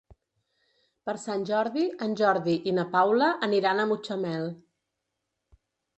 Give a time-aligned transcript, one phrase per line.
[1.09, 4.53] Per Sant Jordi en Jordi i na Paula aniran a Mutxamel.